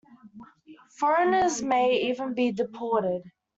[0.97, 3.21] Foreigners may even be deported.